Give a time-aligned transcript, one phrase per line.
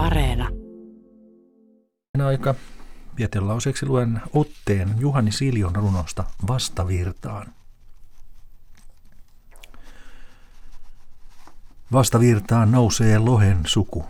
[0.00, 0.48] Areena.
[2.24, 2.54] Aika
[3.16, 7.46] vietelauseeksi luen otteen Juhani Siljon runosta Vastavirtaan.
[11.92, 14.04] Vastavirtaan nousee lohen suku,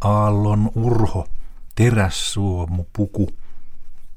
[0.00, 1.28] aallon urho,
[1.74, 3.28] terässuomu puku.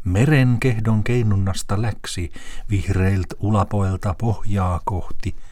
[0.04, 2.32] Meren kehdon keinunnasta läksi
[2.70, 5.36] vihreilt ulapoilta pohjaa kohti–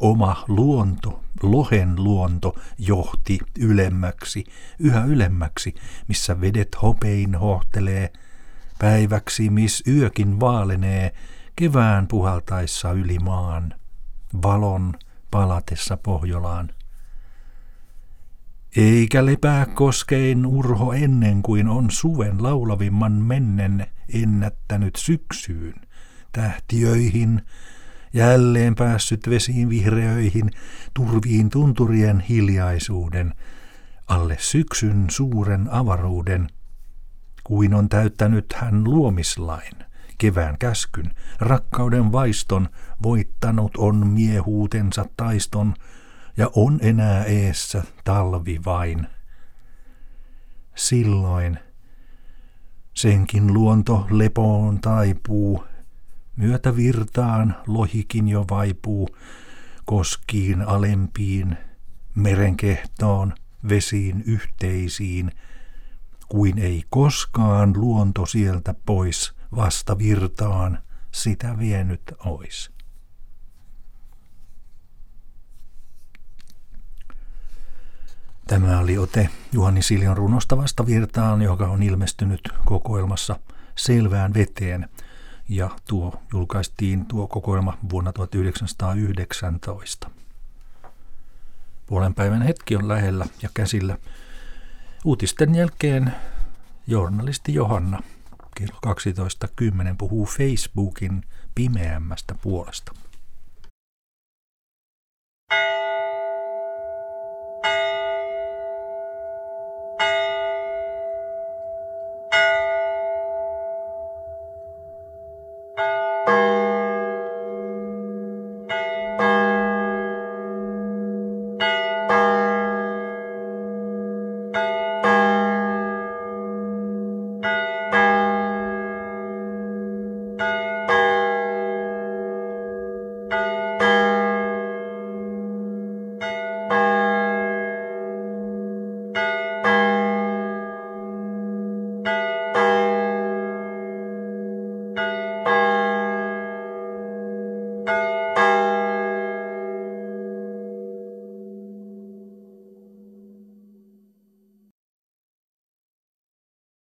[0.00, 4.44] Oma luonto, lohen luonto, johti ylemmäksi,
[4.78, 5.74] yhä ylemmäksi,
[6.08, 8.12] missä vedet hopein hohtelee,
[8.78, 11.12] päiväksi, miss yökin vaalenee,
[11.56, 13.74] kevään puhaltaessa yli maan,
[14.42, 14.94] valon
[15.30, 16.70] palatessa Pohjolaan.
[18.76, 25.74] Eikä lepää koskein urho ennen kuin on suven laulavimman mennen ennättänyt syksyyn,
[26.32, 27.42] tähtiöihin,
[28.12, 30.50] jälleen päässyt vesiin vihreöihin,
[30.94, 33.34] turviin tunturien hiljaisuuden,
[34.08, 36.48] alle syksyn suuren avaruuden,
[37.44, 39.72] kuin on täyttänyt hän luomislain,
[40.18, 42.68] kevään käskyn, rakkauden vaiston,
[43.02, 45.74] voittanut on miehuutensa taiston,
[46.36, 49.06] ja on enää eessä talvi vain.
[50.74, 51.58] Silloin
[52.94, 55.64] senkin luonto lepoon taipuu,
[56.40, 59.08] Myötä virtaan lohikin jo vaipuu,
[59.84, 61.56] koskiin alempiin,
[62.14, 63.34] merenkehtoon,
[63.68, 65.32] vesiin yhteisiin,
[66.28, 70.78] kuin ei koskaan luonto sieltä pois vasta virtaan
[71.12, 72.70] sitä vienyt ois.
[78.46, 83.36] Tämä oli ote Juhani Siljon runosta vasta virtaan, joka on ilmestynyt kokoelmassa
[83.76, 84.88] Selvään veteen–
[85.50, 90.10] ja tuo julkaistiin tuo kokoelma vuonna 1919.
[91.86, 93.98] Puolen päivän hetki on lähellä ja käsillä.
[95.04, 96.14] Uutisten jälkeen
[96.86, 98.02] journalisti Johanna
[98.54, 101.22] kello 12.10 puhuu Facebookin
[101.54, 102.92] pimeämmästä puolesta.